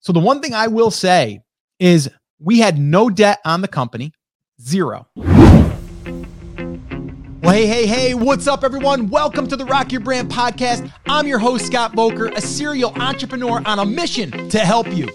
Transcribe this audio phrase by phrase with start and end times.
[0.00, 1.40] So the one thing I will say
[1.78, 4.12] is we had no debt on the company,
[4.60, 5.08] zero.
[7.42, 9.08] Well, hey, hey, hey, what's up, everyone?
[9.08, 10.90] Welcome to the Rock Your Brand podcast.
[11.06, 15.06] I'm your host, Scott Voelker, a serial entrepreneur on a mission to help you.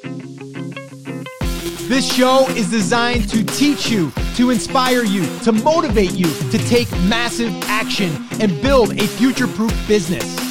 [1.88, 6.90] This show is designed to teach you, to inspire you, to motivate you to take
[7.04, 10.51] massive action and build a future proof business.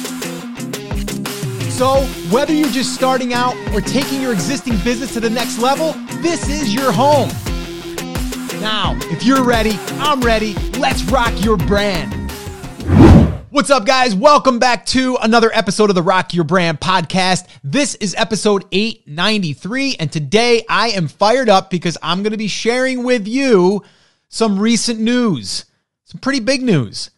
[1.81, 5.93] So, whether you're just starting out or taking your existing business to the next level,
[6.21, 7.29] this is your home.
[8.61, 10.53] Now, if you're ready, I'm ready.
[10.77, 12.29] Let's rock your brand.
[13.49, 14.13] What's up, guys?
[14.13, 17.47] Welcome back to another episode of the Rock Your Brand podcast.
[17.63, 22.47] This is episode 893, and today I am fired up because I'm going to be
[22.47, 23.81] sharing with you
[24.29, 25.65] some recent news,
[26.03, 27.09] some pretty big news.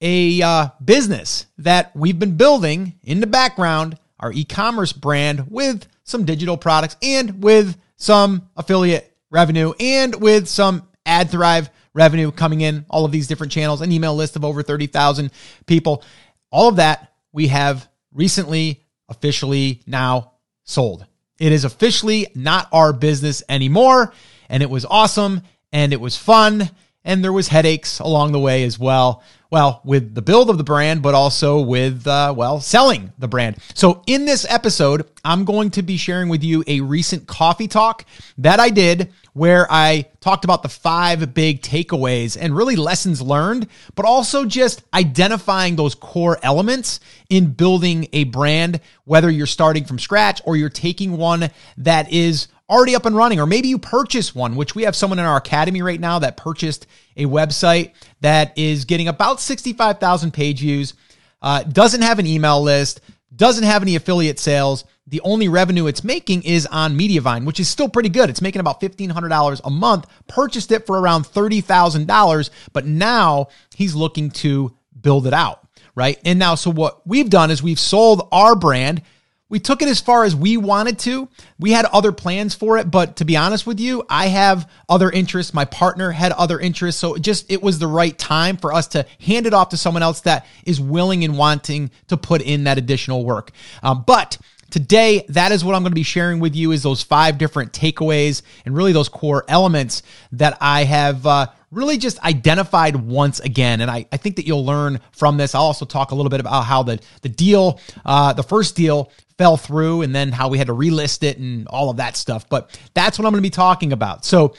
[0.00, 5.86] A uh, business that we've been building in the background, our e commerce brand with
[6.02, 12.84] some digital products and with some affiliate revenue and with some AdThrive revenue coming in,
[12.90, 15.30] all of these different channels, an email list of over 30,000
[15.66, 16.02] people.
[16.50, 20.32] All of that we have recently officially now
[20.64, 21.06] sold.
[21.38, 24.12] It is officially not our business anymore.
[24.48, 26.68] And it was awesome and it was fun.
[27.06, 29.22] And there was headaches along the way as well.
[29.48, 33.58] Well, with the build of the brand, but also with, uh, well, selling the brand.
[33.74, 38.04] So in this episode, I'm going to be sharing with you a recent coffee talk
[38.38, 43.68] that I did where I talked about the five big takeaways and really lessons learned,
[43.94, 50.00] but also just identifying those core elements in building a brand, whether you're starting from
[50.00, 54.34] scratch or you're taking one that is already up and running, or maybe you purchase
[54.34, 56.86] one, which we have someone in our academy right now that purchased
[57.16, 60.94] a website that is getting about 65,000 page views,
[61.42, 63.00] uh, doesn't have an email list,
[63.34, 64.84] doesn't have any affiliate sales.
[65.06, 68.28] The only revenue it's making is on Mediavine, which is still pretty good.
[68.28, 74.30] It's making about $1,500 a month, purchased it for around $30,000, but now he's looking
[74.32, 76.18] to build it out, right?
[76.24, 79.02] And now, so what we've done is we've sold our brand
[79.48, 81.28] we took it as far as we wanted to.
[81.58, 85.10] We had other plans for it, but to be honest with you, I have other
[85.10, 85.54] interests.
[85.54, 87.00] My partner had other interests.
[87.00, 89.76] So it just, it was the right time for us to hand it off to
[89.76, 93.52] someone else that is willing and wanting to put in that additional work.
[93.82, 97.00] Um, but Today, that is what I'm going to be sharing with you is those
[97.00, 100.02] five different takeaways and really those core elements
[100.32, 101.46] that I have uh,
[101.76, 103.82] really just identified once again.
[103.82, 105.54] And I, I think that you'll learn from this.
[105.54, 109.12] I'll also talk a little bit about how the, the deal, uh, the first deal
[109.36, 112.48] fell through and then how we had to relist it and all of that stuff.
[112.48, 114.24] But that's what I'm going to be talking about.
[114.24, 114.54] So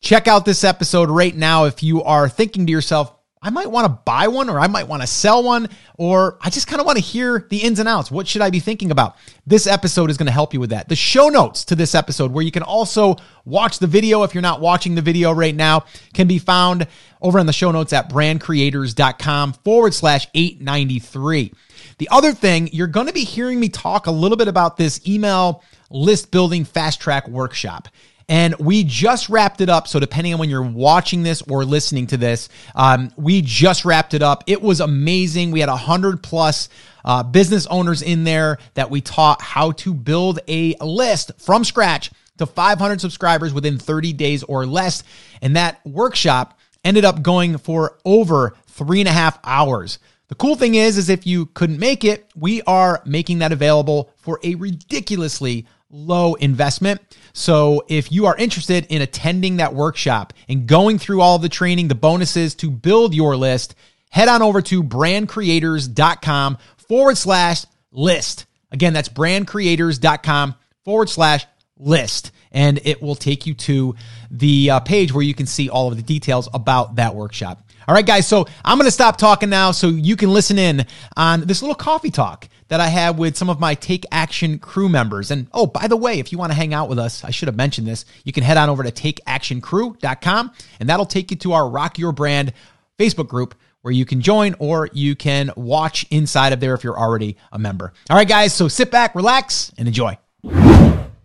[0.00, 3.86] check out this episode right now if you are thinking to yourself, I might want
[3.86, 6.84] to buy one or I might want to sell one or I just kind of
[6.84, 8.10] want to hear the ins and outs.
[8.10, 9.16] What should I be thinking about?
[9.46, 10.90] This episode is going to help you with that.
[10.90, 14.42] The show notes to this episode, where you can also watch the video if you're
[14.42, 16.86] not watching the video right now, can be found
[17.22, 21.54] over in the show notes at brandcreators.com forward slash 893.
[21.96, 25.00] The other thing, you're going to be hearing me talk a little bit about this
[25.08, 27.88] email list building fast track workshop.
[28.30, 29.88] And we just wrapped it up.
[29.88, 34.14] So, depending on when you're watching this or listening to this, um, we just wrapped
[34.14, 34.44] it up.
[34.46, 35.50] It was amazing.
[35.50, 36.68] We had 100 plus
[37.04, 42.12] uh, business owners in there that we taught how to build a list from scratch
[42.38, 45.02] to 500 subscribers within 30 days or less.
[45.42, 49.98] And that workshop ended up going for over three and a half hours.
[50.28, 54.12] The cool thing is, is if you couldn't make it, we are making that available
[54.18, 57.00] for a ridiculously low investment.
[57.32, 61.48] So if you are interested in attending that workshop and going through all of the
[61.48, 63.74] training, the bonuses to build your list,
[64.10, 68.46] head on over to brandcreators.com forward slash list.
[68.72, 71.46] Again, that's brandcreators.com forward slash
[71.76, 72.32] list.
[72.52, 73.94] And it will take you to
[74.30, 77.62] the uh, page where you can see all of the details about that workshop.
[77.86, 78.26] All right, guys.
[78.26, 80.84] So I'm going to stop talking now so you can listen in
[81.16, 84.88] on this little coffee talk that I have with some of my Take Action crew
[84.88, 85.32] members.
[85.32, 87.48] And oh, by the way, if you want to hang out with us, I should
[87.48, 88.04] have mentioned this.
[88.24, 92.12] You can head on over to takeactioncrew.com and that'll take you to our Rock Your
[92.12, 92.52] Brand
[92.96, 96.98] Facebook group where you can join or you can watch inside of there if you're
[96.98, 97.92] already a member.
[98.08, 98.54] All right, guys.
[98.54, 100.16] So sit back, relax, and enjoy.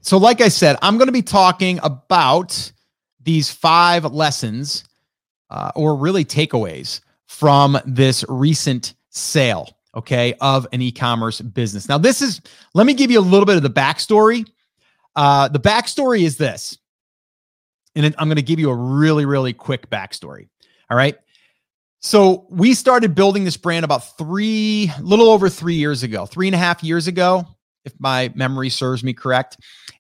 [0.01, 2.71] So, like I said, I'm going to be talking about
[3.21, 4.83] these five lessons
[5.51, 11.87] uh, or really takeaways from this recent sale okay, of an e commerce business.
[11.87, 12.41] Now, this is,
[12.73, 14.45] let me give you a little bit of the backstory.
[15.15, 16.77] Uh, the backstory is this,
[17.95, 20.49] and I'm going to give you a really, really quick backstory.
[20.89, 21.15] All right.
[22.01, 26.53] So we started building this brand about three, little over three years ago, three and
[26.53, 27.47] a half years ago.
[27.85, 29.57] if my memory serves me correct.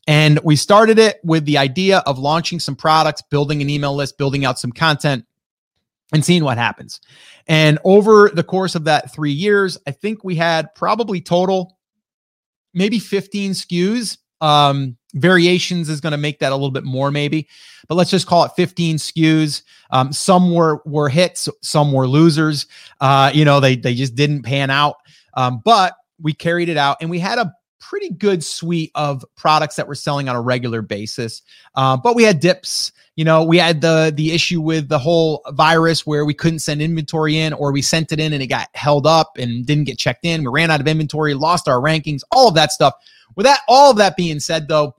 [0.07, 4.17] And we started it with the idea of launching some products, building an email list,
[4.17, 5.25] building out some content,
[6.13, 7.01] and seeing what happens.
[7.47, 11.77] And over the course of that three years, I think we had probably total
[12.73, 14.17] maybe 15 SKUs.
[14.41, 17.47] Um, variations is going to make that a little bit more, maybe,
[17.87, 19.63] but let's just call it 15 SKUs.
[19.91, 22.67] Um, some were were hits, some were losers.
[22.99, 24.97] Uh, you know, they they just didn't pan out.
[25.35, 29.75] Um, but we carried it out, and we had a pretty good suite of products
[29.75, 31.41] that we're selling on a regular basis.
[31.75, 32.91] Uh, but we had dips.
[33.15, 36.81] You know, we had the the issue with the whole virus where we couldn't send
[36.81, 39.97] inventory in, or we sent it in and it got held up and didn't get
[39.97, 40.41] checked in.
[40.41, 42.93] We ran out of inventory, lost our rankings, all of that stuff.
[43.35, 44.95] With that, all of that being said, though,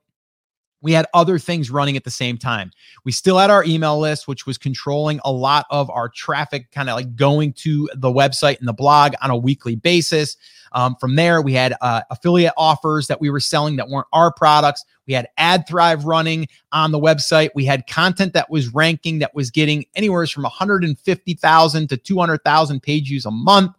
[0.86, 2.70] we had other things running at the same time.
[3.02, 6.88] We still had our email list, which was controlling a lot of our traffic, kind
[6.88, 10.36] of like going to the website and the blog on a weekly basis.
[10.70, 14.32] Um, from there, we had uh, affiliate offers that we were selling that weren't our
[14.32, 14.84] products.
[15.08, 17.50] We had AdThrive running on the website.
[17.56, 23.08] We had content that was ranking that was getting anywhere from 150,000 to 200,000 page
[23.08, 23.72] views a month.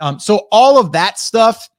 [0.00, 1.70] Um, so all of that stuff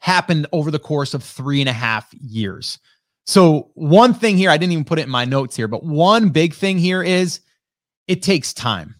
[0.00, 2.78] happened over the course of three and a half years.
[3.26, 6.28] So, one thing here, I didn't even put it in my notes here, but one
[6.28, 7.40] big thing here is
[8.06, 8.96] it takes time,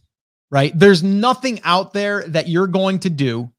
[0.50, 0.76] right?
[0.78, 3.50] There's nothing out there that you're going to do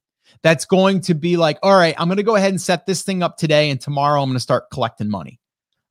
[0.42, 3.04] that's going to be like, all right, I'm going to go ahead and set this
[3.04, 5.40] thing up today, and tomorrow I'm going to start collecting money.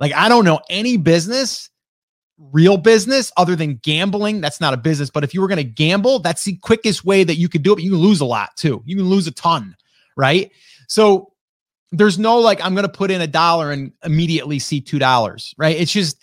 [0.01, 1.71] Like, I don't know any business,
[2.39, 4.41] real business, other than gambling.
[4.41, 7.23] That's not a business, but if you were going to gamble, that's the quickest way
[7.23, 7.81] that you could do it.
[7.81, 8.83] You can lose a lot too.
[8.85, 9.77] You can lose a ton,
[10.17, 10.51] right?
[10.89, 11.33] So,
[11.97, 15.77] there's no like I'm to put in a dollar and immediately see two dollars, right?
[15.77, 16.21] It's just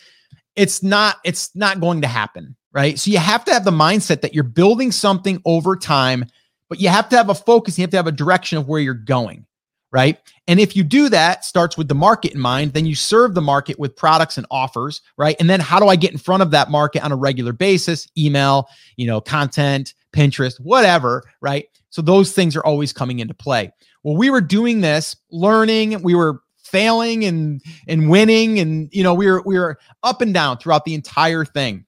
[0.56, 3.00] it's not it's not going to happen, right?
[3.00, 6.25] So you have to have the mindset that you're building something over time,
[6.69, 7.77] but you have to have a focus.
[7.77, 9.45] You have to have a direction of where you're going,
[9.91, 10.18] right?
[10.47, 13.41] And if you do that, starts with the market in mind, then you serve the
[13.41, 15.35] market with products and offers, right?
[15.39, 18.07] And then how do I get in front of that market on a regular basis?
[18.17, 18.67] Email,
[18.97, 21.67] you know, content, Pinterest, whatever, right?
[21.89, 23.71] So those things are always coming into play.
[24.03, 29.13] Well, we were doing this, learning, we were failing and and winning and you know,
[29.13, 31.86] we were we were up and down throughout the entire thing.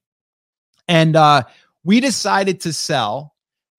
[0.87, 1.43] And uh
[1.83, 3.33] we decided to sell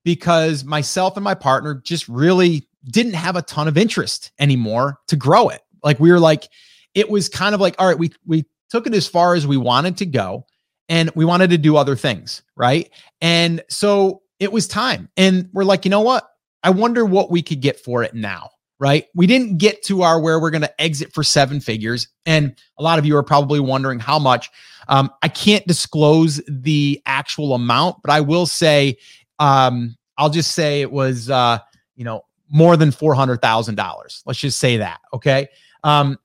[0.04, 5.16] because myself and my partner just really didn't have a ton of interest anymore to
[5.16, 5.62] grow it.
[5.82, 6.48] Like we were like
[6.94, 9.56] it was kind of like all right, we we took it as far as we
[9.56, 10.46] wanted to go
[10.88, 12.90] and we wanted to do other things, right?
[13.20, 15.08] And so it was time.
[15.16, 16.28] And we're like, you know what?
[16.64, 18.50] I wonder what we could get for it now,
[18.80, 19.06] right?
[19.14, 22.08] We didn't get to our where we're going to exit for seven figures.
[22.24, 24.50] And a lot of you are probably wondering how much.
[24.88, 28.96] Um, I can't disclose the actual amount, but I will say,
[29.38, 31.58] um, I'll just say it was, uh,
[31.96, 34.22] you know, more than $400,000.
[34.24, 35.00] Let's just say that.
[35.12, 35.48] Okay.
[35.82, 36.18] Um,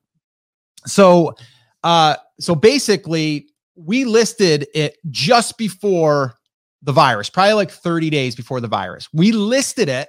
[0.85, 1.35] so,
[1.83, 6.35] uh, so basically, we listed it just before
[6.81, 9.09] the virus, probably like 30 days before the virus.
[9.13, 10.07] We listed it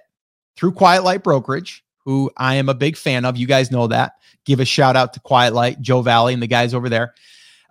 [0.56, 3.37] through Quiet Light Brokerage, who I am a big fan of.
[3.37, 4.14] You guys know that.
[4.44, 7.14] Give a shout out to Quiet Light, Joe Valley, and the guys over there.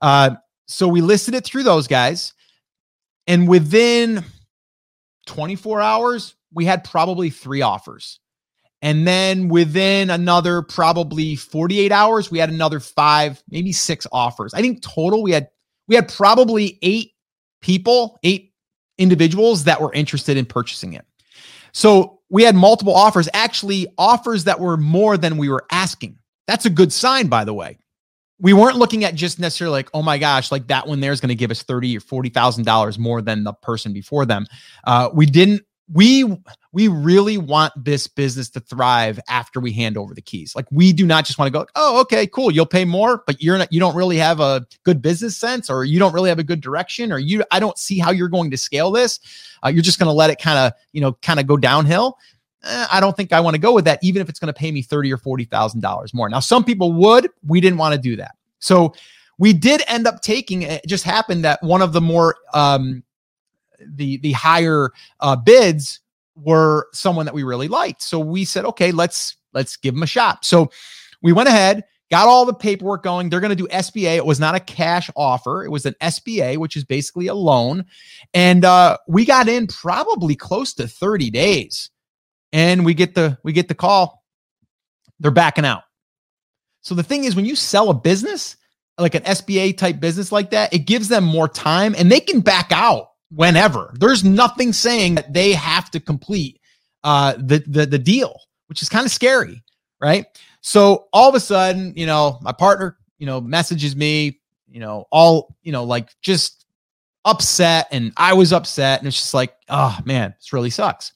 [0.02, 0.36] Uh,
[0.68, 2.34] so we listed it through those guys.
[3.28, 4.24] And within
[5.28, 8.20] 24 hours, we had probably three offers.
[8.82, 14.54] And then within another probably 48 hours, we had another five, maybe six offers.
[14.54, 15.50] I think total we had
[15.88, 17.12] we had probably eight
[17.62, 18.54] people, eight
[18.98, 21.06] individuals that were interested in purchasing it.
[21.72, 26.18] So we had multiple offers, actually, offers that were more than we were asking.
[26.48, 27.78] That's a good sign, by the way.
[28.42, 31.20] We weren't looking at just necessarily like, oh my gosh, like that one there is
[31.20, 34.46] going to give us thirty or forty thousand dollars more than the person before them.
[34.86, 36.38] Uh, we didn't we
[36.72, 40.56] we really want this business to thrive after we hand over the keys.
[40.56, 43.42] Like we do not just want to go, oh, okay, cool, you'll pay more, but
[43.42, 46.40] you're not you don't really have a good business sense or you don't really have
[46.40, 49.20] a good direction or you I don't see how you're going to scale this.
[49.64, 52.18] Uh, you're just going to let it kind of, you know, kind of go downhill.
[52.64, 54.58] Eh, I don't think I want to go with that, even if it's going to
[54.58, 56.30] pay me thirty or forty thousand dollars more.
[56.30, 57.30] Now, some people would.
[57.48, 58.94] We didn't want to do that, so
[59.40, 60.64] we did end up taking.
[60.64, 63.04] It just happened that one of the more um,
[63.86, 66.00] the the higher uh, bids
[66.36, 68.02] were someone that we really liked.
[68.02, 70.46] So we said, okay, let's let's give them a shot.
[70.46, 70.72] So
[71.22, 73.30] we went ahead, got all the paperwork going.
[73.30, 74.16] They're going to do SBA.
[74.16, 75.64] It was not a cash offer.
[75.64, 77.86] It was an SBA, which is basically a loan.
[78.34, 81.90] And uh, we got in probably close to 30 days.
[82.52, 84.24] And we get the we get the call.
[85.20, 85.84] They're backing out.
[86.82, 88.56] So the thing is, when you sell a business,
[88.98, 92.40] like an SBA type business like that, it gives them more time and they can
[92.40, 93.94] back out whenever.
[94.00, 96.60] There's nothing saying that they have to complete
[97.04, 99.64] uh, the, the the deal, which is kind of scary,
[100.02, 100.26] right?
[100.62, 105.06] So all of a sudden, you know, my partner, you know, messages me, you know,
[105.12, 106.66] all, you know, like just
[107.26, 111.14] upset and I was upset and it's just like, oh man, this really sucks.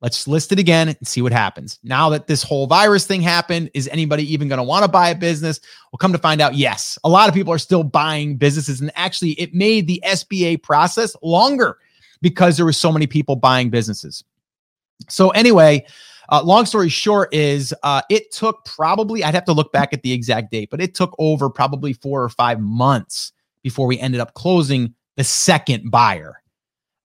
[0.00, 1.78] Let's list it again and see what happens.
[1.82, 5.08] Now that this whole virus thing happened, is anybody even going to want to buy
[5.08, 5.58] a business?
[5.90, 6.98] We'll come to find out, yes.
[7.02, 8.80] A lot of people are still buying businesses.
[8.80, 11.78] And actually, it made the SBA process longer
[12.22, 14.22] because there were so many people buying businesses.
[15.08, 15.84] So, anyway,
[16.28, 20.02] uh, long story short is uh, it took probably, I'd have to look back at
[20.02, 24.20] the exact date, but it took over probably four or five months before we ended
[24.20, 26.40] up closing the second buyer.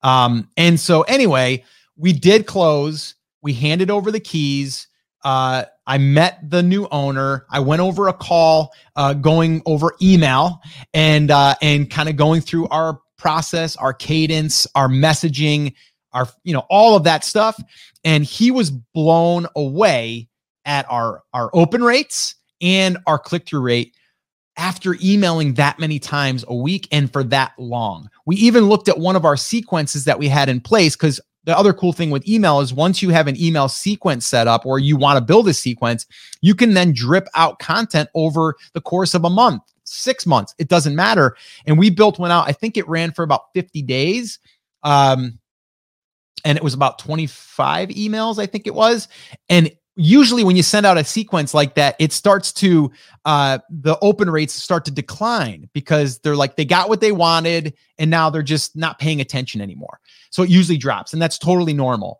[0.03, 1.63] Um, and so, anyway,
[1.97, 3.15] we did close.
[3.41, 4.87] We handed over the keys.
[5.23, 7.45] Uh, I met the new owner.
[7.49, 10.59] I went over a call, uh, going over email,
[10.93, 15.73] and uh, and kind of going through our process, our cadence, our messaging,
[16.13, 17.61] our you know all of that stuff.
[18.03, 20.29] And he was blown away
[20.65, 23.95] at our our open rates and our click through rate
[24.57, 28.09] after emailing that many times a week and for that long.
[28.25, 31.57] We even looked at one of our sequences that we had in place because the
[31.57, 34.79] other cool thing with email is once you have an email sequence set up or
[34.79, 36.05] you want to build a sequence,
[36.41, 40.55] you can then drip out content over the course of a month, six months.
[40.57, 41.35] It doesn't matter.
[41.65, 42.47] And we built one out.
[42.47, 44.39] I think it ran for about 50 days.
[44.83, 45.39] Um,
[46.45, 49.07] and it was about 25 emails, I think it was.
[49.49, 52.91] And usually when you send out a sequence like that it starts to
[53.25, 57.73] uh the open rates start to decline because they're like they got what they wanted
[57.99, 59.99] and now they're just not paying attention anymore.
[60.31, 62.19] So it usually drops and that's totally normal.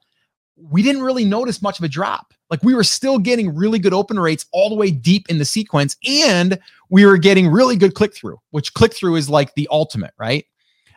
[0.55, 2.33] We didn't really notice much of a drop.
[2.51, 5.45] Like we were still getting really good open rates all the way deep in the
[5.45, 9.67] sequence and we were getting really good click through which click through is like the
[9.71, 10.45] ultimate right?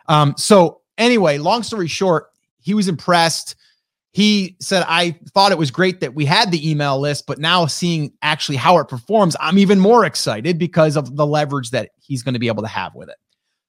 [0.07, 2.27] Um so anyway long story short
[2.59, 3.55] he was impressed
[4.17, 7.67] he said, I thought it was great that we had the email list, but now
[7.67, 12.23] seeing actually how it performs, I'm even more excited because of the leverage that he's
[12.23, 13.17] going to be able to have with it.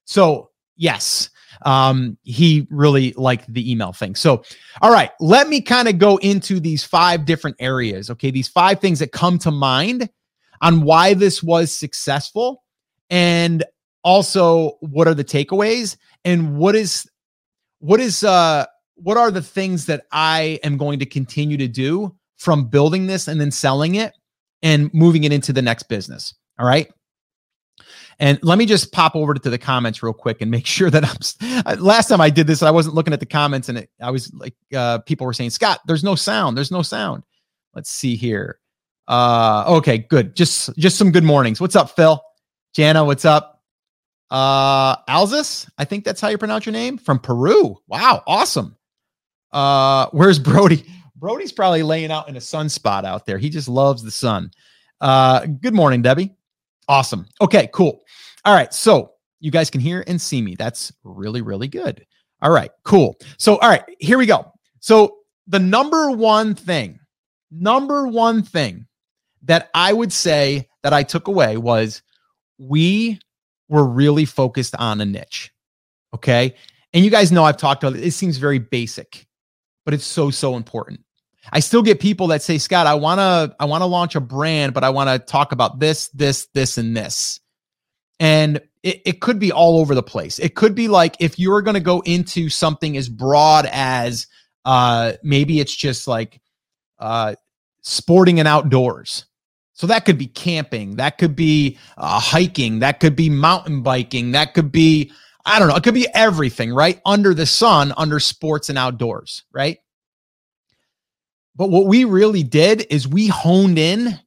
[0.07, 1.29] So, yes,
[1.67, 4.15] um, he really liked the email thing.
[4.15, 4.43] So,
[4.81, 8.09] all right, let me kind of go into these five different areas.
[8.09, 10.09] Okay, these five things that come to mind
[10.63, 12.65] on why this was successful
[13.11, 13.65] and
[14.03, 17.07] also what are the takeaways and what is
[17.81, 18.65] what is uh
[19.03, 23.29] what are the things that I am going to continue to do from building this
[23.29, 24.15] and then selling it
[24.63, 26.35] and moving it into the next business.
[26.59, 26.91] All right.
[28.21, 31.05] And let me just pop over to the comments real quick and make sure that
[31.05, 31.79] I'm.
[31.79, 34.33] Last time I did this, I wasn't looking at the comments, and it, I was
[34.35, 36.57] like, uh, people were saying, "Scott, there's no sound.
[36.57, 37.23] There's no sound."
[37.75, 38.59] Let's see here.
[39.07, 40.35] Uh, okay, good.
[40.35, 41.61] Just just some good mornings.
[41.61, 42.21] What's up, Phil?
[42.75, 43.63] Jana, what's up?
[44.31, 47.79] Uh, Alzis, I think that's how you pronounce your name from Peru.
[47.87, 48.77] Wow, awesome.
[49.53, 50.85] Uh, where's Brody?
[51.17, 53.39] Brody's probably laying out in a sunspot out there.
[53.39, 54.51] He just loves the sun.
[55.01, 56.35] Uh, good morning, Debbie.
[56.89, 57.27] Awesome.
[57.41, 58.01] Okay, cool.
[58.45, 58.73] All right.
[58.73, 60.55] So you guys can hear and see me.
[60.55, 62.07] That's really, really good.
[62.41, 63.17] All right, cool.
[63.37, 64.53] So, all right, here we go.
[64.81, 65.17] So,
[65.49, 67.01] the number one thing,
[67.51, 68.87] number one thing
[69.43, 72.03] that I would say that I took away was
[72.59, 73.19] we
[73.69, 75.53] were really focused on a niche.
[76.15, 76.55] Okay.
[76.93, 78.05] And you guys know I've talked about it.
[78.05, 79.27] It seems very basic
[79.89, 81.01] but it's so so important.
[81.51, 84.21] I still get people that say, "Scott, I want to I want to launch a
[84.21, 87.41] brand, but I want to talk about this, this, this and this."
[88.21, 90.39] And it, it could be all over the place.
[90.41, 94.27] It could be like if you're going to go into something as broad as
[94.67, 96.39] uh maybe it's just like
[96.99, 97.37] uh
[97.81, 99.25] sporting and outdoors.
[99.73, 104.33] So that could be camping, that could be uh, hiking, that could be mountain biking,
[104.33, 105.13] that could be
[105.45, 105.77] I don't know.
[105.77, 107.01] It could be everything, right?
[107.07, 109.79] Under the sun, under sports and outdoors, right?
[111.57, 114.19] But what we really did is we honed in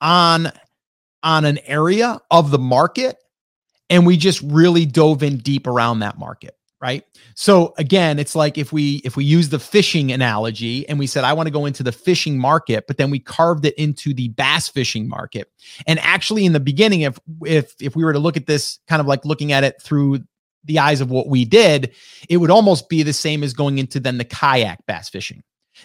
[0.00, 0.52] on
[1.22, 3.16] on an area of the market
[3.90, 8.58] and we just really dove in deep around that market right so again it's like
[8.58, 11.64] if we if we use the fishing analogy and we said i want to go
[11.64, 15.50] into the fishing market but then we carved it into the bass fishing market
[15.86, 19.00] and actually in the beginning if if if we were to look at this kind
[19.00, 20.18] of like looking at it through
[20.64, 21.92] the eyes of what we did,
[22.28, 25.42] it would almost be the same as going into then the kayak bass fishing.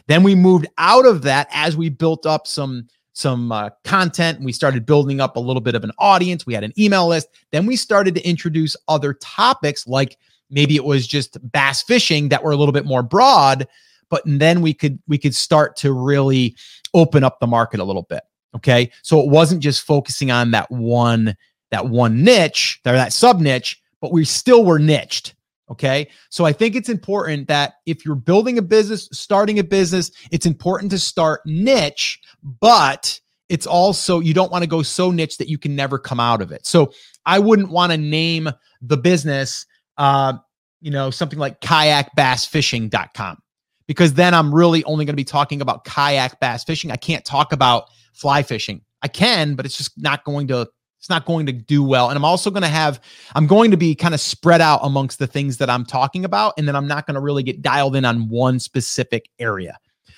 [0.07, 4.37] Then we moved out of that as we built up some some uh, content.
[4.37, 6.45] And we started building up a little bit of an audience.
[6.45, 7.27] We had an email list.
[7.51, 10.17] Then we started to introduce other topics like
[10.49, 13.67] maybe it was just bass fishing that were a little bit more broad,
[14.09, 16.55] but then we could we could start to really
[16.93, 18.23] open up the market a little bit.
[18.55, 18.91] Okay?
[19.03, 21.35] So it wasn't just focusing on that one
[21.71, 25.35] that one niche or that sub niche, but we still were niched.
[25.71, 26.09] Okay.
[26.29, 30.47] So I think it's important that if you're building a business, starting a business, it's
[30.47, 35.47] important to start niche, but it's also you don't want to go so niche that
[35.47, 36.65] you can never come out of it.
[36.65, 36.91] So
[37.25, 38.49] I wouldn't want to name
[38.81, 39.67] the business
[39.99, 40.33] uh,
[40.81, 43.37] you know, something like kayakbassfishing.com
[43.85, 46.89] because then I'm really only going to be talking about kayak bass fishing.
[46.91, 48.81] I can't talk about fly fishing.
[49.01, 52.09] I can, but it's just not going to it's not going to do well.
[52.09, 53.01] And I'm also going to have
[53.33, 56.53] I'm going to be kind of spread out amongst the things that I'm talking about
[56.57, 59.77] and then I'm not going to really get dialed in on one specific area.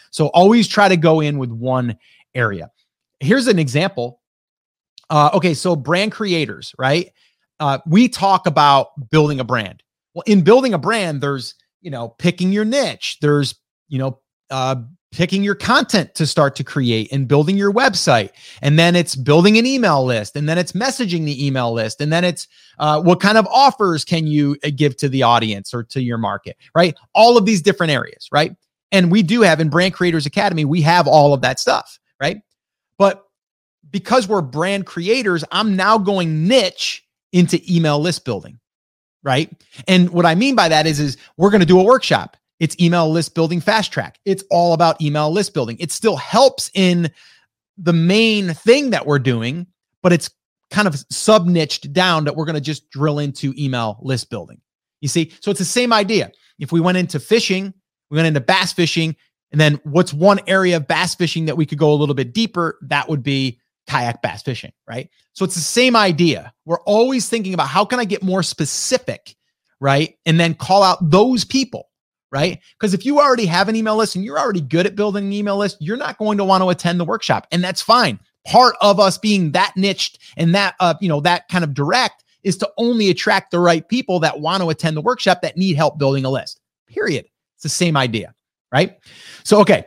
[0.09, 1.97] So always try to go in with one
[2.33, 2.71] area.
[3.19, 4.21] Here's an example.
[5.09, 7.11] Uh, okay, so brand creators, right?
[7.59, 9.83] Uh, we talk about building a brand.
[10.15, 13.19] Well, in building a brand, there's you know picking your niche.
[13.21, 13.55] There's
[13.87, 14.19] you know
[14.49, 14.77] uh,
[15.11, 18.29] picking your content to start to create and building your website.
[18.61, 22.11] And then it's building an email list and then it's messaging the email list and
[22.13, 22.47] then it's
[22.79, 26.17] uh, what kind of offers can you uh, give to the audience or to your
[26.17, 26.95] market right?
[27.13, 28.55] All of these different areas right?
[28.93, 32.41] And we do have in brand creators academy we have all of that stuff right?
[32.97, 33.25] But
[33.89, 38.59] because we're brand creators i'm now going niche into email list building
[39.23, 39.51] right?
[39.87, 42.79] And what i mean by that is is we're going to do a workshop it's
[42.79, 44.19] email list building fast track.
[44.23, 45.77] It's all about email list building.
[45.79, 47.09] It still helps in
[47.75, 49.65] the main thing that we're doing,
[50.03, 50.29] but it's
[50.69, 54.61] kind of sub niched down that we're going to just drill into email list building.
[55.01, 55.33] You see?
[55.41, 56.31] So it's the same idea.
[56.59, 57.73] If we went into fishing,
[58.11, 59.15] we went into bass fishing,
[59.51, 62.31] and then what's one area of bass fishing that we could go a little bit
[62.31, 62.77] deeper?
[62.83, 65.09] That would be kayak bass fishing, right?
[65.33, 66.53] So it's the same idea.
[66.65, 69.35] We're always thinking about how can I get more specific,
[69.79, 70.15] right?
[70.27, 71.87] And then call out those people
[72.31, 72.59] right?
[72.79, 75.33] Because if you already have an email list and you're already good at building an
[75.33, 78.19] email list, you're not going to want to attend the workshop, and that's fine.
[78.45, 82.23] Part of us being that niched and that uh, you know that kind of direct
[82.43, 85.75] is to only attract the right people that want to attend the workshop that need
[85.75, 86.59] help building a list.
[86.87, 87.25] Period.
[87.55, 88.33] It's the same idea,
[88.71, 88.97] right?
[89.43, 89.85] So okay.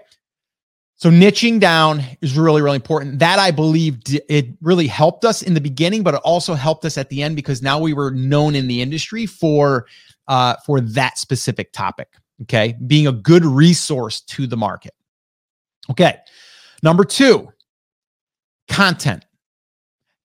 [0.97, 3.19] So niching down is really, really important.
[3.19, 6.97] That I believe it really helped us in the beginning, but it also helped us
[6.97, 9.87] at the end because now we were known in the industry for
[10.29, 12.09] uh, for that specific topic.
[12.43, 12.77] Okay.
[12.87, 14.95] Being a good resource to the market.
[15.91, 16.19] Okay.
[16.83, 17.49] Number two,
[18.69, 19.25] content.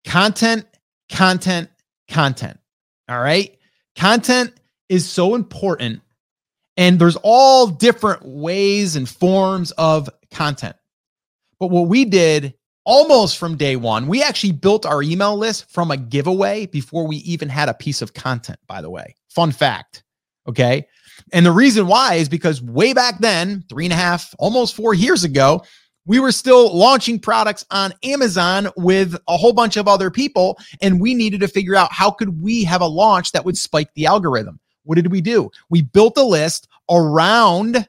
[0.06, 0.65] Content,
[1.10, 1.69] content,
[2.08, 2.60] content.
[3.08, 3.58] All right.
[3.95, 4.54] Content
[4.88, 6.02] is so important.
[6.78, 10.76] And there's all different ways and forms of content.
[11.60, 12.54] But what we did
[12.86, 17.17] almost from day one, we actually built our email list from a giveaway before we
[17.17, 19.15] even had a piece of content, by the way.
[19.30, 20.04] Fun fact.
[20.48, 20.88] Okay.
[21.32, 24.94] And the reason why is because way back then, three and a half, almost four
[24.94, 25.64] years ago,
[26.06, 30.58] we were still launching products on Amazon with a whole bunch of other people.
[30.82, 33.94] And we needed to figure out how could we have a launch that would spike
[33.94, 34.60] the algorithm.
[34.84, 35.52] What did we do?
[35.70, 37.88] We built a list around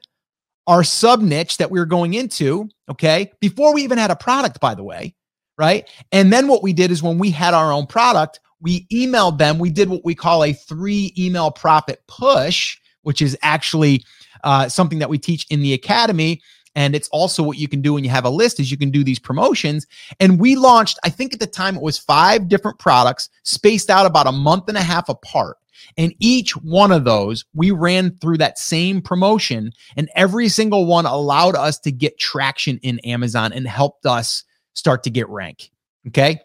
[0.67, 2.69] our sub niche that we were going into.
[2.89, 3.31] Okay.
[3.39, 5.15] Before we even had a product, by the way.
[5.57, 5.89] Right.
[6.11, 9.57] And then what we did is when we had our own product, we emailed them.
[9.57, 14.03] We did what we call a three email profit push which is actually
[14.43, 16.41] uh, something that we teach in the academy.
[16.73, 18.91] And it's also what you can do when you have a list is you can
[18.91, 19.85] do these promotions.
[20.19, 24.05] And we launched, I think at the time it was five different products spaced out
[24.05, 25.57] about a month and a half apart.
[25.97, 31.05] And each one of those, we ran through that same promotion, and every single one
[31.05, 35.71] allowed us to get traction in Amazon and helped us start to get rank.
[36.07, 36.39] Okay.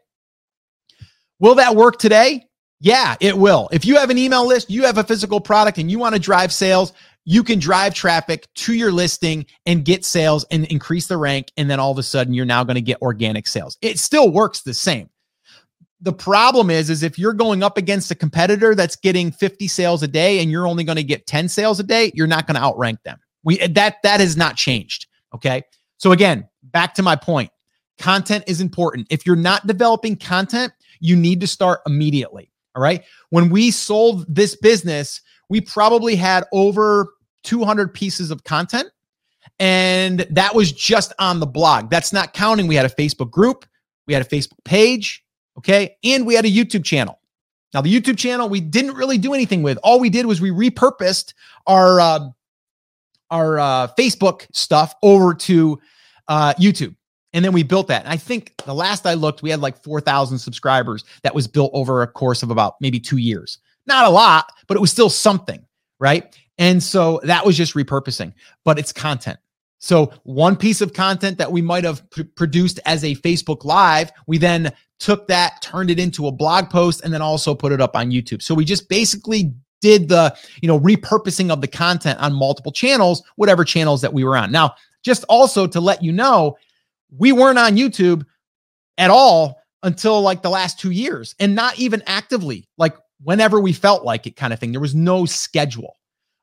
[1.39, 2.46] Will that work today?
[2.81, 3.69] Yeah, it will.
[3.73, 6.21] If you have an email list, you have a physical product, and you want to
[6.21, 6.93] drive sales,
[7.25, 11.51] you can drive traffic to your listing and get sales and increase the rank.
[11.57, 13.77] And then all of a sudden, you're now going to get organic sales.
[13.83, 15.11] It still works the same.
[16.03, 20.03] The problem is, is if you're going up against a competitor that's getting 50 sales
[20.03, 22.55] a day and you're only going to get 10 sales a day, you're not going
[22.55, 23.19] to outrank them.
[23.43, 25.07] We eh, that that has not changed.
[25.35, 25.63] Okay.
[25.97, 27.51] So again, back to my point.
[27.99, 29.07] Content is important.
[29.11, 32.51] If you're not developing content, you need to start immediately.
[32.77, 33.03] All right.
[33.31, 38.89] When we sold this business, we probably had over 200 pieces of content.
[39.59, 41.89] And that was just on the blog.
[41.89, 42.67] That's not counting.
[42.67, 43.65] We had a Facebook group,
[44.07, 45.25] we had a Facebook page.
[45.59, 45.97] Okay.
[46.05, 47.19] And we had a YouTube channel.
[47.73, 49.79] Now, the YouTube channel, we didn't really do anything with.
[49.83, 51.33] All we did was we repurposed
[51.67, 52.29] our, uh,
[53.31, 55.81] our uh, Facebook stuff over to
[56.29, 56.95] uh, YouTube.
[57.37, 58.03] And then we built that.
[58.05, 61.71] And I think the last I looked, we had like 4,000 subscribers that was built
[61.75, 63.59] over a course of about maybe two years.
[63.87, 65.63] Not a lot, but it was still something.
[66.01, 66.35] Right.
[66.57, 68.33] And so that was just repurposing,
[68.65, 69.39] but it's content.
[69.81, 74.13] So one piece of content that we might have p- produced as a Facebook Live,
[74.27, 77.83] we then took that, turned it into a blog post, and then also put it
[77.83, 78.41] up on YouTube.
[78.41, 83.23] So we just basically did the, you know, repurposing of the content on multiple channels,
[83.37, 84.51] whatever channels that we were on.
[84.51, 84.75] Now,
[85.07, 86.57] just also to let you know,
[87.19, 88.25] we weren't on YouTube
[88.99, 93.73] at all until like the last two years and not even actively, like whenever we
[93.73, 94.73] felt like it kind of thing.
[94.73, 95.97] There was no schedule.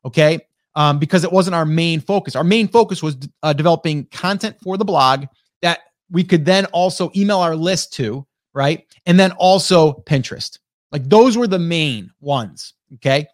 [0.05, 0.39] Okay.
[0.75, 2.35] Um, because it wasn't our main focus.
[2.35, 5.25] Our main focus was uh, developing content for the blog
[5.61, 8.83] that we could then also email our list to, right?
[9.05, 10.57] And then also Pinterest.
[10.91, 12.73] Like those were the main ones.
[12.95, 13.27] Okay.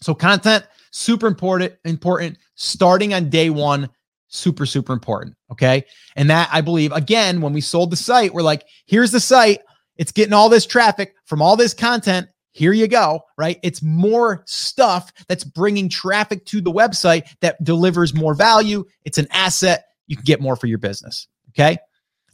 [0.00, 2.38] So content, super important, important.
[2.54, 3.88] Starting on day one,
[4.28, 5.36] super, super important.
[5.50, 5.84] Okay.
[6.16, 9.60] And that I believe, again, when we sold the site, we're like, here's the site.
[9.96, 12.28] It's getting all this traffic from all this content.
[12.52, 13.20] Here you go.
[13.36, 13.58] Right.
[13.62, 18.84] It's more stuff that's bringing traffic to the website that delivers more value.
[19.04, 19.84] It's an asset.
[20.06, 21.28] You can get more for your business.
[21.50, 21.78] Okay.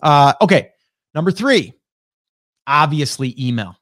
[0.03, 0.71] Uh, okay.
[1.15, 1.73] Number three,
[2.67, 3.77] obviously email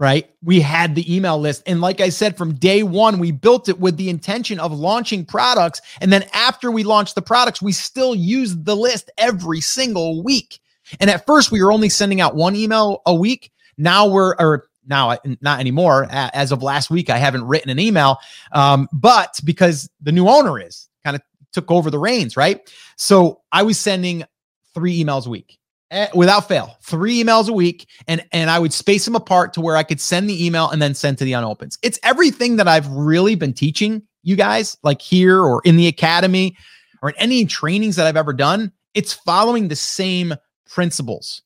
[0.00, 0.30] right?
[0.42, 1.62] We had the email list.
[1.66, 5.26] And like I said, from day one, we built it with the intention of launching
[5.26, 5.82] products.
[6.00, 10.58] And then after we launched the products, we still used the list every single week.
[11.00, 13.52] And at first, we were only sending out one email a week.
[13.76, 16.06] Now we're, or now not anymore.
[16.10, 18.18] As of last week, I haven't written an email,
[18.52, 22.72] um, but because the new owner is kind of took over the reins, right?
[22.96, 24.24] So I was sending
[24.72, 25.59] three emails a week.
[25.90, 29.60] Eh, without fail, three emails a week, and and I would space them apart to
[29.60, 31.78] where I could send the email and then send to the unopens.
[31.82, 36.56] It's everything that I've really been teaching you guys, like here or in the academy
[37.02, 38.70] or in any trainings that I've ever done.
[38.94, 40.32] It's following the same
[40.64, 41.42] principles: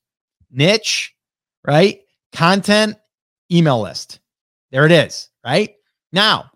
[0.51, 1.15] niche,
[1.65, 2.01] right?
[2.31, 2.97] Content,
[3.51, 4.19] email list.
[4.69, 5.73] There it is, right?
[6.11, 6.51] Now,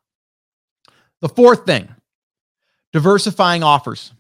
[1.22, 1.90] the fourth thing:
[2.94, 4.14] diversifying offers,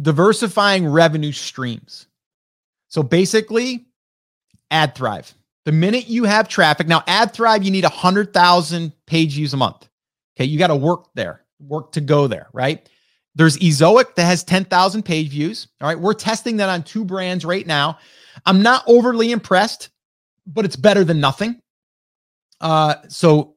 [0.00, 2.06] diversifying revenue streams.
[2.88, 3.86] So basically,
[4.70, 5.32] AdThrive.
[5.64, 9.88] The minute you have traffic, now AdThrive, you need 100,000 page views a month.
[10.36, 10.44] Okay.
[10.44, 12.88] You got to work there, work to go there, right?
[13.34, 15.68] There's Ezoic that has 10,000 page views.
[15.80, 15.98] All right.
[15.98, 17.98] We're testing that on two brands right now.
[18.46, 19.90] I'm not overly impressed,
[20.46, 21.60] but it's better than nothing.
[22.60, 23.56] Uh, so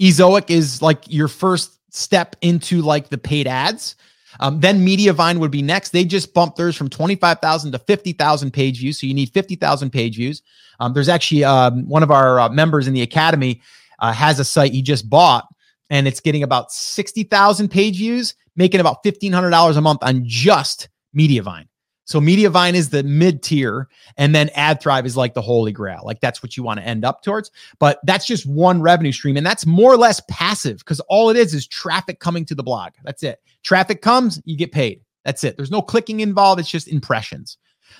[0.00, 3.96] Ezoic is like your first step into like the paid ads.
[4.40, 5.90] Um, then Mediavine would be next.
[5.90, 9.00] They just bumped theirs from 25,000 to 50,000 page views.
[9.00, 10.42] So you need 50,000 page views.
[10.80, 13.62] Um, there's actually um, one of our uh, members in the academy
[14.00, 15.46] uh, has a site he just bought
[15.90, 21.66] and it's getting about 60,000 page views, making about $1,500 a month on just Mediavine.
[22.06, 26.02] So Mediavine is the mid tier, and then AdThrive is like the holy grail.
[26.04, 27.50] Like that's what you want to end up towards.
[27.78, 31.36] But that's just one revenue stream, and that's more or less passive because all it
[31.36, 32.92] is is traffic coming to the blog.
[33.04, 33.40] That's it.
[33.62, 35.00] Traffic comes, you get paid.
[35.24, 35.56] That's it.
[35.56, 36.60] There's no clicking involved.
[36.60, 37.56] It's just impressions.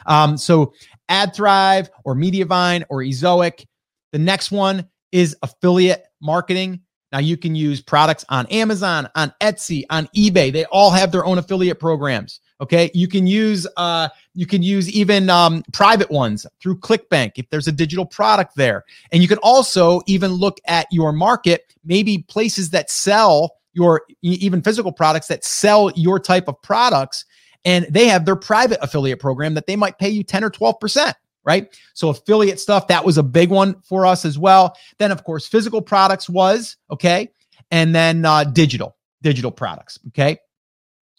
[0.06, 0.74] Um, so
[1.10, 3.66] AdThrive or Mediavine or Ezoic.
[4.12, 6.80] The next one is affiliate marketing.
[7.12, 10.52] Now you can use products on Amazon, on Etsy, on eBay.
[10.52, 12.40] They all have their own affiliate programs.
[12.64, 17.48] Okay, you can use uh, you can use even um, private ones through ClickBank if
[17.50, 22.24] there's a digital product there, and you can also even look at your market, maybe
[22.26, 27.26] places that sell your even physical products that sell your type of products
[27.64, 31.12] and they have their private affiliate program that they might pay you 10 or 12%,
[31.44, 31.78] right?
[31.94, 34.76] So affiliate stuff, that was a big one for us as well.
[34.98, 37.30] Then of course, physical products was, okay?
[37.70, 40.38] And then uh, digital, digital products, okay?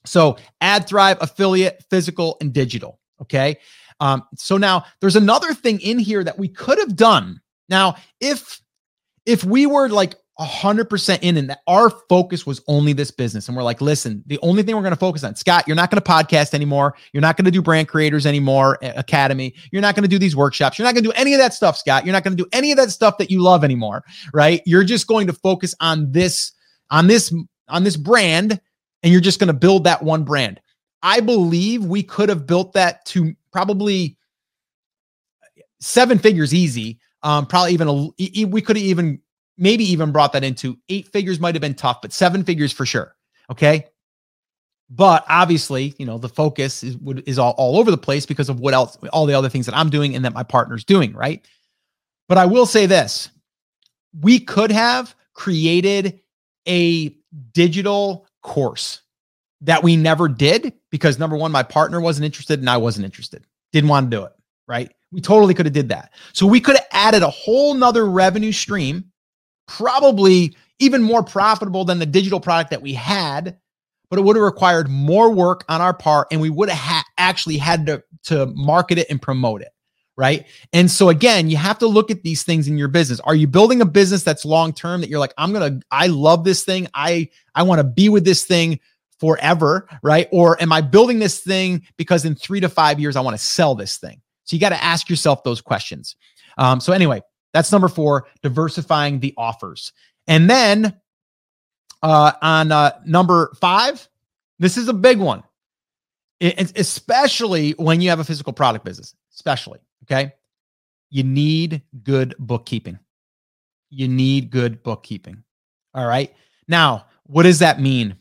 [0.05, 3.57] So AdThrive, affiliate, physical, and digital, okay?
[3.99, 7.41] Um, so now there's another thing in here that we could have done.
[7.69, 8.61] Now, if
[9.25, 13.55] if we were like 100% in and that our focus was only this business and
[13.55, 16.01] we're like listen the only thing we're going to focus on scott you're not going
[16.01, 16.93] to podcast anymore.
[17.13, 19.53] You're not going to do brand creators anymore academy.
[19.71, 20.77] You're not going to do these workshops.
[20.77, 22.05] You're not going to do any of that stuff scott.
[22.05, 24.61] You're not going to do any of that stuff that you love anymore right?
[24.65, 26.51] You're just going to focus on this
[26.91, 27.33] on this
[27.69, 28.59] on this brand
[29.05, 30.59] and you're just going to build that one brand
[31.01, 34.17] i believe we could have built that to probably
[35.79, 39.21] seven figures easy um probably even a, we could have even
[39.57, 42.85] maybe even brought that into eight figures might have been tough, but seven figures for
[42.85, 43.15] sure.
[43.49, 43.87] Okay.
[44.89, 48.59] But obviously, you know, the focus is is all, all over the place because of
[48.59, 51.45] what else, all the other things that I'm doing and that my partner's doing, right?
[52.27, 53.29] But I will say this
[54.21, 56.19] we could have created
[56.67, 57.15] a
[57.51, 59.01] digital course
[59.61, 63.45] that we never did because number one, my partner wasn't interested and I wasn't interested,
[63.73, 64.31] didn't want to do it,
[64.67, 64.91] right?
[65.11, 66.13] We totally could have did that.
[66.33, 69.05] So we could have added a whole nother revenue stream
[69.67, 73.57] probably even more profitable than the digital product that we had,
[74.09, 77.05] but it would have required more work on our part and we would have ha-
[77.17, 79.69] actually had to, to market it and promote it.
[80.17, 80.45] Right.
[80.71, 83.19] And so again, you have to look at these things in your business.
[83.21, 86.45] Are you building a business that's long term that you're like, I'm to, I love
[86.45, 86.87] this thing.
[86.93, 88.79] I, I want to be with this thing
[89.19, 89.89] forever.
[90.01, 90.29] Right.
[90.31, 93.43] Or am I building this thing because in three to five years, I want to
[93.43, 94.21] sell this thing?
[94.45, 96.15] So you got to ask yourself those questions.
[96.57, 99.91] Um, so anyway, that's number four, diversifying the offers.
[100.27, 100.95] And then
[102.03, 104.07] uh, on uh, number five,
[104.59, 105.43] this is a big one,
[106.41, 109.79] especially when you have a physical product business, especially.
[110.05, 110.33] Okay.
[111.09, 112.99] You need good bookkeeping.
[113.89, 115.43] You need good bookkeeping.
[115.93, 116.33] All right.
[116.67, 118.15] Now, what does that mean?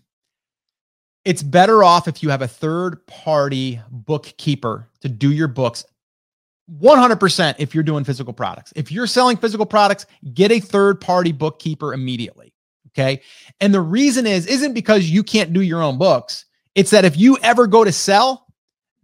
[1.25, 5.85] It's better off if you have a third party bookkeeper to do your books
[6.81, 8.73] 100% if you're doing physical products.
[8.77, 12.55] If you're selling physical products, get a third party bookkeeper immediately.
[12.91, 13.21] Okay.
[13.61, 16.45] And the reason is, isn't because you can't do your own books.
[16.75, 18.44] It's that if you ever go to sell,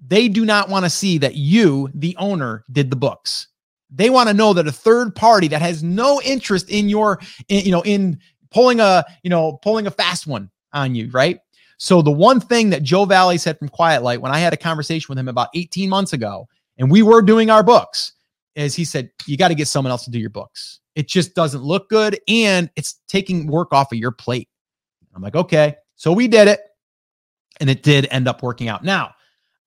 [0.07, 3.49] they do not want to see that you, the owner, did the books.
[3.91, 7.65] They want to know that a third party that has no interest in your, in,
[7.65, 8.19] you know, in
[8.51, 11.41] pulling a, you know, pulling a fast one on you, right?
[11.77, 14.57] So the one thing that Joe Valley said from Quiet Light when I had a
[14.57, 18.13] conversation with him about 18 months ago, and we were doing our books,
[18.55, 20.81] is he said, you got to get someone else to do your books.
[20.95, 24.49] It just doesn't look good and it's taking work off of your plate.
[25.15, 25.77] I'm like, okay.
[25.97, 26.61] So we did it
[27.61, 28.85] and it did end up working out.
[28.85, 29.13] Now,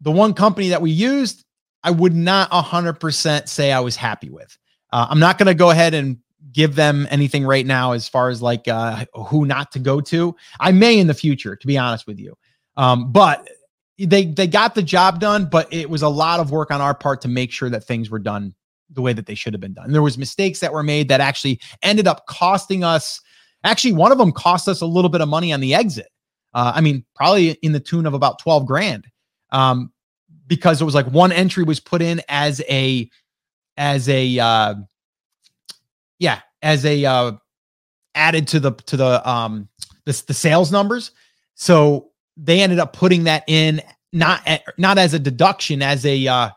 [0.03, 1.45] the one company that we used,
[1.83, 4.57] I would not 100% say I was happy with.
[4.91, 6.17] Uh, I'm not going to go ahead and
[6.51, 10.35] give them anything right now as far as like uh, who not to go to.
[10.59, 12.37] I may in the future, to be honest with you.
[12.77, 13.47] Um, but
[13.97, 16.93] they they got the job done, but it was a lot of work on our
[16.93, 18.53] part to make sure that things were done
[18.89, 19.91] the way that they should have been done.
[19.91, 23.21] There was mistakes that were made that actually ended up costing us.
[23.63, 26.09] Actually, one of them cost us a little bit of money on the exit.
[26.53, 29.07] Uh, I mean, probably in the tune of about twelve grand,
[29.53, 29.91] um,
[30.47, 33.09] because it was like one entry was put in as a
[33.77, 34.75] as a uh,
[36.19, 37.31] yeah as a uh,
[38.15, 39.69] added to the to the um
[40.05, 41.11] the, the sales numbers.
[41.55, 46.49] So they ended up putting that in not not as a deduction as a uh,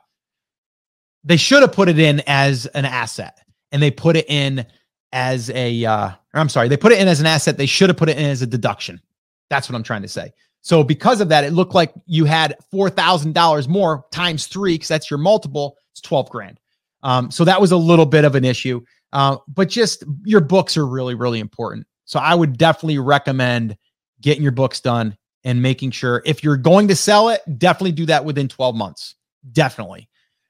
[1.22, 3.38] they should have put it in as an asset
[3.72, 4.66] and they put it in
[5.12, 7.56] as a uh, I'm sorry, they put it in as an asset.
[7.56, 9.00] They should have put it in as a deduction.
[9.48, 10.32] That's what I'm trying to say.
[10.66, 14.74] So because of that, it looked like you had four thousand dollars more times three,
[14.74, 15.76] because that's your multiple.
[15.92, 16.58] It's twelve grand.
[17.04, 18.80] Um, so that was a little bit of an issue.
[19.12, 21.86] Uh, but just your books are really, really important.
[22.04, 23.76] So I would definitely recommend
[24.20, 28.06] getting your books done and making sure if you're going to sell it, definitely do
[28.06, 29.14] that within 12 months.
[29.52, 30.08] Definitely.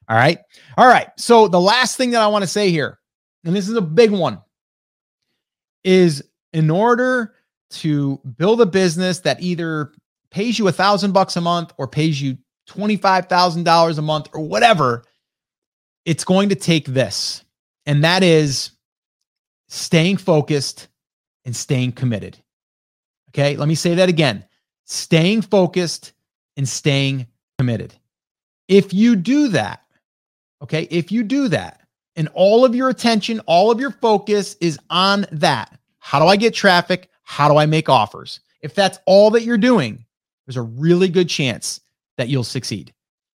[0.09, 0.39] All right.
[0.79, 1.09] All right.
[1.17, 2.97] So the last thing that I want to say here,
[3.45, 4.41] and this is a big one,
[5.83, 7.35] is in order
[7.69, 9.91] to build a business that either
[10.31, 12.37] pays you a thousand bucks a month or pays you
[12.69, 15.03] $25,000 a month or whatever,
[16.05, 17.43] it's going to take this.
[17.85, 18.71] And that is
[19.69, 20.87] staying focused
[21.45, 22.37] and staying committed.
[23.29, 23.55] Okay.
[23.55, 24.43] Let me say that again
[24.85, 26.13] staying focused
[26.55, 27.93] and staying committed.
[28.69, 29.81] If you do that,
[30.61, 30.87] Okay.
[30.89, 31.81] If you do that
[32.15, 36.35] and all of your attention, all of your focus is on that, how do I
[36.35, 37.09] get traffic?
[37.23, 38.39] How do I make offers?
[38.61, 40.05] If that's all that you're doing,
[40.47, 41.79] there's a really good chance
[42.17, 42.93] that you'll succeed.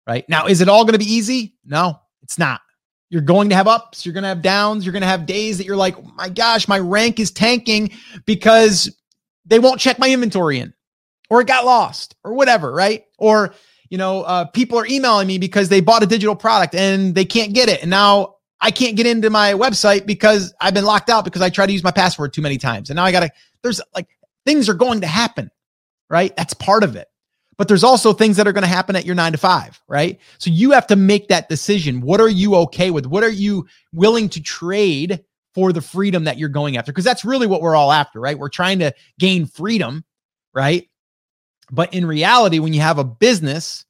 [0.08, 1.54] Right now, is it all going to be easy?
[1.64, 2.62] No, it's not.
[3.10, 5.58] You're going to have ups, you're going to have downs, you're going to have days
[5.58, 7.92] that you're like, oh my gosh, my rank is tanking
[8.26, 8.90] because
[9.46, 10.74] they won't check my inventory in
[11.30, 13.04] or it got lost or whatever, right?
[13.20, 13.54] Or
[13.92, 17.26] you know, uh, people are emailing me because they bought a digital product and they
[17.26, 17.82] can't get it.
[17.82, 21.50] And now I can't get into my website because I've been locked out because I
[21.50, 22.90] tried to use my password too many times.
[22.90, 23.30] And now I got to,
[23.64, 24.08] there's like
[24.46, 25.52] things are going to happen,
[26.12, 26.36] right?
[26.36, 27.08] That's part of it.
[27.58, 30.20] But there's also things that are going to happen at your nine to five, right?
[30.40, 32.02] So you have to make that decision.
[32.02, 33.06] What are you okay with?
[33.06, 36.92] What are you willing to trade for the freedom that you're going after?
[36.92, 38.38] Because that's really what we're all after, right?
[38.38, 40.04] We're trying to gain freedom,
[40.54, 40.88] right?
[41.72, 43.86] But in reality, when you have a business,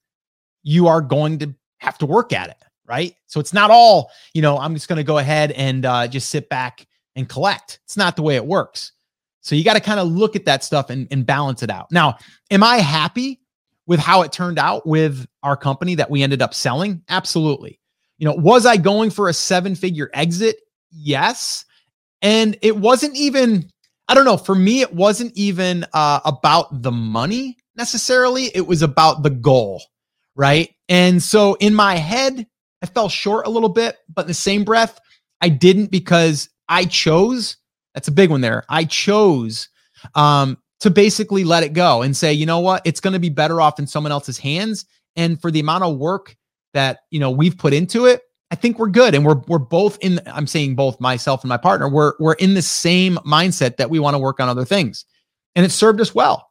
[0.64, 3.16] you are going to have to work at it, right?
[3.26, 6.30] So it's not all, you know, I'm just going to go ahead and uh, just
[6.30, 7.80] sit back and collect.
[7.86, 8.92] It's not the way it works.
[9.42, 11.92] So you got to kind of look at that stuff and, and balance it out.
[11.92, 12.18] Now,
[12.50, 13.42] am I happy
[13.88, 17.02] with how it turned out with our company that we ended up selling?
[17.10, 17.80] Absolutely.
[18.18, 20.58] You know, was I going for a seven figure exit?
[20.92, 21.66] Yes.
[22.22, 23.70] And it wasn't even,
[24.08, 28.52] I don't know, for me, it wasn't even uh, about the money necessarily.
[28.54, 29.82] It was about the goal,
[30.36, 30.70] right?
[30.88, 32.46] And so in my head,
[32.84, 35.00] I fell short a little bit, but in the same breath,
[35.42, 37.58] I didn't because I chose.
[37.94, 38.64] That's a big one there.
[38.70, 39.70] I chose
[40.16, 43.30] um, to basically let it go and say, you know what, it's going to be
[43.30, 44.86] better off in someone else's hands.
[45.16, 46.36] And for the amount of work
[46.74, 49.16] that you know we've put into it, I think we're good.
[49.16, 50.20] And we're we're both in.
[50.26, 51.90] I'm saying both myself and my partner.
[51.90, 55.06] We're we're in the same mindset that we want to work on other things,
[55.56, 56.50] and it served us well.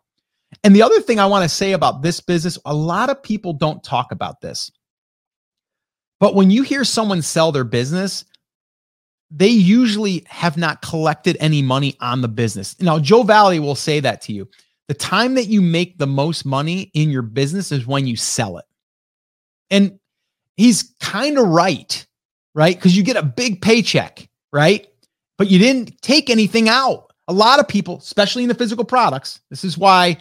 [0.65, 3.53] And the other thing I want to say about this business, a lot of people
[3.53, 4.71] don't talk about this.
[6.19, 8.25] But when you hear someone sell their business,
[9.31, 12.81] they usually have not collected any money on the business.
[12.81, 14.49] Now, Joe Valley will say that to you.
[14.89, 18.59] The time that you make the most money in your business is when you sell
[18.59, 18.65] it.
[19.71, 20.01] And
[20.57, 22.05] he's kind of right,
[22.57, 22.75] right?
[22.75, 24.89] Because you get a big paycheck, right?
[25.39, 27.13] But you didn't take anything out.
[27.29, 30.17] A lot of people, especially in the physical products, this is why,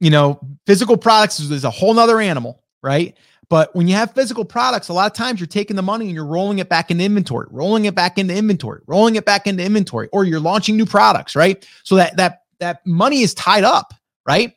[0.00, 3.18] you know, physical products is, a whole nother animal, right?
[3.48, 6.14] But when you have physical products, a lot of times you're taking the money and
[6.14, 9.64] you're rolling it back into inventory, rolling it back into inventory, rolling it back into
[9.64, 11.66] inventory, or you're launching new products, right?
[11.82, 13.92] So that that that money is tied up,
[14.26, 14.54] right?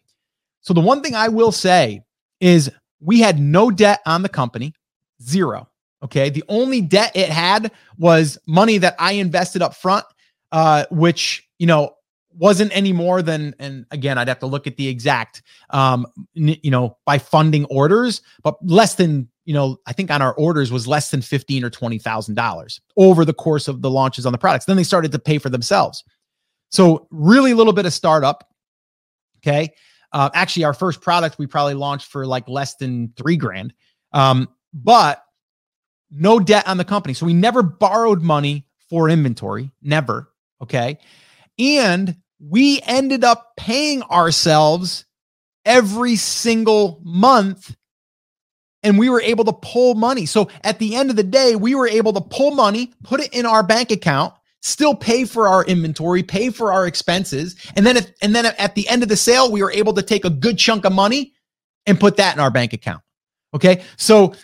[0.62, 2.02] So the one thing I will say
[2.40, 4.74] is we had no debt on the company,
[5.22, 5.70] zero.
[6.04, 6.30] Okay.
[6.30, 10.06] The only debt it had was money that I invested up front,
[10.52, 11.96] uh, which, you know,
[12.38, 16.58] wasn't any more than, and again, I'd have to look at the exact, um, n-
[16.62, 20.72] you know, by funding orders, but less than, you know, I think on our orders
[20.72, 24.34] was less than fifteen or twenty thousand dollars over the course of the launches on
[24.34, 24.66] the products.
[24.66, 26.04] Then they started to pay for themselves.
[26.70, 28.50] So really, a little bit of startup.
[29.38, 29.74] Okay,
[30.12, 33.74] uh, actually, our first product we probably launched for like less than three grand,
[34.12, 35.24] um, but
[36.12, 37.14] no debt on the company.
[37.14, 40.30] So we never borrowed money for inventory, never.
[40.62, 41.00] Okay,
[41.58, 45.06] and we ended up paying ourselves
[45.66, 47.76] every single month
[48.84, 50.26] and we were able to pull money.
[50.26, 53.34] So at the end of the day, we were able to pull money, put it
[53.34, 57.98] in our bank account, still pay for our inventory, pay for our expenses, and then
[57.98, 60.30] if, and then at the end of the sale, we were able to take a
[60.30, 61.34] good chunk of money
[61.86, 63.02] and put that in our bank account.
[63.54, 63.84] Okay?
[63.98, 64.36] So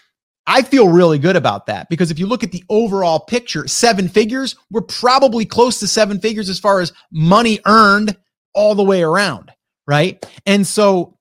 [0.45, 4.10] I feel really good about that because if you look at the overall picture, seven
[4.10, 8.17] figures, we're probably close to seven figures as far as money earned
[8.53, 9.51] all the way around,
[9.88, 10.23] right?
[10.45, 11.17] And so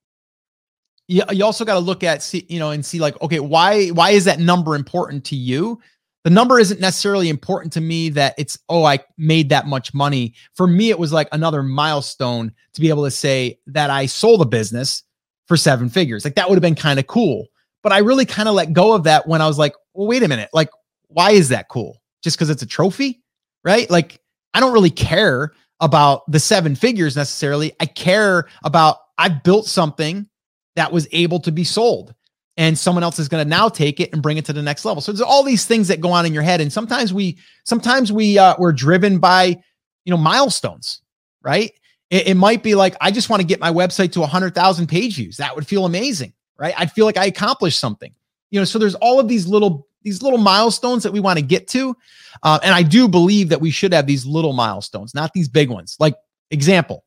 [1.06, 3.88] you, you also got to look at see, you know, and see like, okay, why
[3.88, 5.80] why is that number important to you?
[6.24, 10.34] The number isn't necessarily important to me that it's oh I made that much money.
[10.54, 14.42] For me, it was like another milestone to be able to say that I sold
[14.42, 15.04] a business
[15.46, 16.24] for seven figures.
[16.24, 17.46] Like that would have been kind of cool
[17.82, 20.22] but I really kind of let go of that when I was like, well, wait
[20.22, 20.50] a minute.
[20.52, 20.70] Like,
[21.08, 22.00] why is that cool?
[22.22, 23.22] Just because it's a trophy,
[23.64, 23.88] right?
[23.90, 24.20] Like,
[24.54, 27.72] I don't really care about the seven figures necessarily.
[27.80, 30.28] I care about I've built something
[30.76, 32.14] that was able to be sold
[32.56, 34.84] and someone else is going to now take it and bring it to the next
[34.84, 35.00] level.
[35.00, 36.60] So there's all these things that go on in your head.
[36.60, 39.62] And sometimes we, sometimes we, uh, we're driven by,
[40.04, 41.02] you know, milestones,
[41.42, 41.72] right?
[42.10, 44.54] It, it might be like, I just want to get my website to a hundred
[44.54, 45.38] thousand page views.
[45.38, 46.74] That would feel amazing right?
[46.76, 48.14] I'd feel like I accomplished something.
[48.50, 51.44] You know, so there's all of these little these little milestones that we want to
[51.44, 51.96] get to,
[52.42, 55.70] uh, and I do believe that we should have these little milestones, not these big
[55.70, 55.96] ones.
[56.00, 56.14] Like
[56.50, 57.04] example,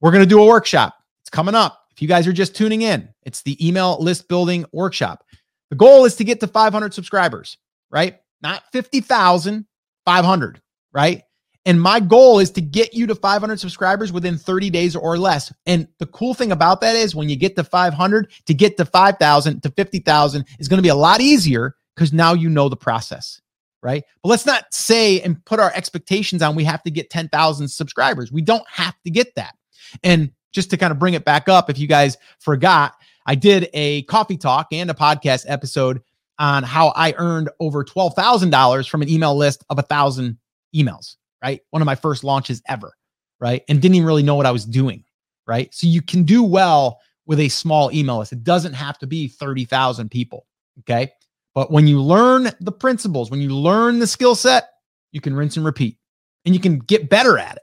[0.00, 0.94] we're going to do a workshop.
[1.22, 1.78] It's coming up.
[1.92, 5.24] If you guys are just tuning in, it's the email list building workshop.
[5.68, 7.58] The goal is to get to 500 subscribers,
[7.90, 8.18] right?
[8.42, 9.66] Not 50,000,
[10.04, 10.60] 500,
[10.92, 11.22] right?
[11.66, 15.52] And my goal is to get you to 500 subscribers within 30 days or less.
[15.66, 18.86] And the cool thing about that is when you get to 500, to get to
[18.86, 22.76] 5,000 to 50,000 is going to be a lot easier because now you know the
[22.76, 23.42] process,
[23.82, 24.02] right?
[24.22, 28.32] But let's not say and put our expectations on we have to get 10,000 subscribers.
[28.32, 29.54] We don't have to get that.
[30.02, 32.94] And just to kind of bring it back up, if you guys forgot,
[33.26, 36.00] I did a coffee talk and a podcast episode
[36.38, 40.38] on how I earned over $12,000 from an email list of a thousand
[40.74, 41.60] emails right?
[41.70, 42.92] One of my first launches ever,
[43.40, 43.62] right?
[43.68, 45.04] And didn't even really know what I was doing,
[45.46, 45.72] right?
[45.74, 48.32] So you can do well with a small email list.
[48.32, 50.46] It doesn't have to be 30,000 people,
[50.80, 51.12] okay?
[51.54, 54.70] But when you learn the principles, when you learn the skill set,
[55.12, 55.96] you can rinse and repeat
[56.44, 57.62] and you can get better at it.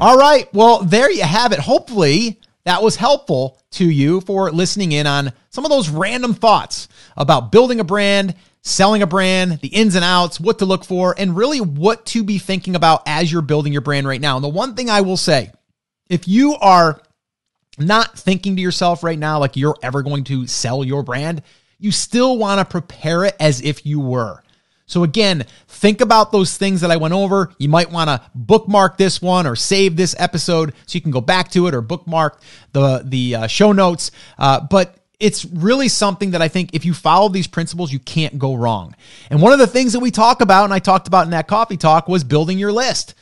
[0.00, 0.52] All right.
[0.54, 1.58] Well, there you have it.
[1.58, 6.88] Hopefully, that was helpful to you for listening in on some of those random thoughts
[7.16, 8.34] about building a brand
[8.68, 12.22] selling a brand, the ins and outs, what to look for, and really what to
[12.22, 14.36] be thinking about as you're building your brand right now.
[14.36, 15.50] And the one thing I will say,
[16.08, 17.00] if you are
[17.78, 21.42] not thinking to yourself right now like you're ever going to sell your brand,
[21.78, 24.42] you still want to prepare it as if you were.
[24.86, 27.52] So again, think about those things that I went over.
[27.58, 31.20] You might want to bookmark this one or save this episode so you can go
[31.20, 32.40] back to it or bookmark
[32.72, 34.10] the the uh, show notes.
[34.38, 38.38] Uh, but it's really something that I think if you follow these principles, you can't
[38.38, 38.94] go wrong.
[39.30, 41.48] And one of the things that we talk about, and I talked about in that
[41.48, 43.14] coffee talk, was building your list.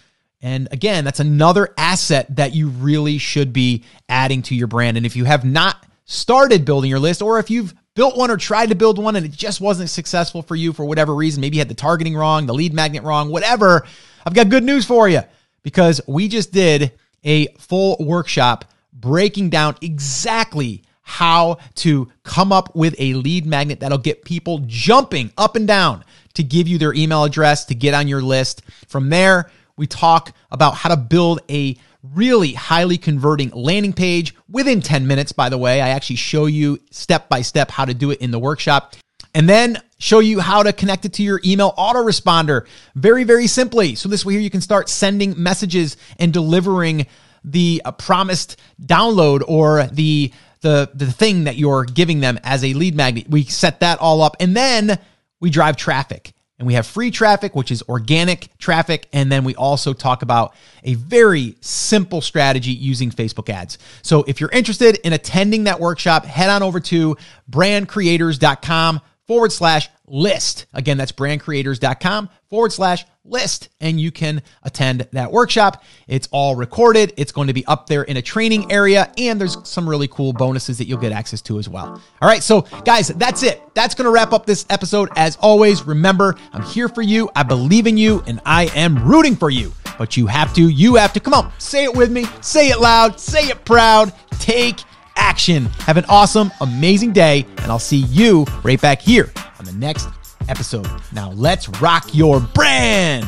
[0.43, 4.99] And again, that's another asset that you really should be adding to your brand.
[4.99, 8.37] And if you have not started building your list, or if you've built one or
[8.37, 11.57] tried to build one and it just wasn't successful for you for whatever reason, maybe
[11.57, 13.87] you had the targeting wrong, the lead magnet wrong, whatever,
[14.27, 15.23] I've got good news for you
[15.63, 16.93] because we just did
[17.25, 23.97] a full workshop breaking down exactly how to come up with a lead magnet that'll
[23.97, 26.05] get people jumping up and down
[26.35, 28.63] to give you their email address to get on your list.
[28.89, 34.81] From there, we talk about how to build a really highly converting landing page within
[34.81, 35.81] 10 minutes, by the way.
[35.81, 38.97] I actually show you step by step how to do it in the workshop.
[39.33, 43.95] And then show you how to connect it to your email autoresponder very, very simply.
[43.95, 47.07] So this way here you can start sending messages and delivering
[47.47, 52.73] the uh, promised download or the the the thing that you're giving them as a
[52.75, 53.29] lead magnet.
[53.29, 54.99] We set that all up and then
[55.41, 56.33] we drive traffic.
[56.59, 59.09] And we have free traffic, which is organic traffic.
[59.13, 60.55] And then we also talk about
[60.85, 63.77] a very simple strategy using Facebook ads.
[64.01, 67.19] So if you're interested in attending that workshop, head on over to
[67.51, 70.67] brandcreators.com forward slash list.
[70.73, 75.83] Again, that's brandcreators.com forward slash list, and you can attend that workshop.
[76.07, 77.13] It's all recorded.
[77.17, 80.33] It's going to be up there in a training area, and there's some really cool
[80.33, 82.01] bonuses that you'll get access to as well.
[82.23, 83.61] All right, so guys, that's it.
[83.75, 85.09] That's going to wrap up this episode.
[85.17, 87.29] As always, remember, I'm here for you.
[87.35, 89.73] I believe in you, and I am rooting for you.
[89.99, 92.81] But you have to, you have to, come on, say it with me, say it
[92.81, 94.81] loud, say it proud, take
[95.17, 95.67] action.
[95.81, 100.09] Have an awesome, amazing day, and I'll see you right back here on the next
[100.49, 100.89] episode.
[101.13, 103.27] Now, let's rock your brand.